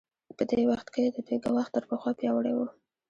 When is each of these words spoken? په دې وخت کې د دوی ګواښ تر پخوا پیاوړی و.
په 0.37 0.43
دې 0.49 0.61
وخت 0.71 0.87
کې 0.93 1.03
د 1.05 1.17
دوی 1.25 1.37
ګواښ 1.45 1.67
تر 1.75 1.83
پخوا 1.89 2.11
پیاوړی 2.19 2.53
و. 2.55 2.59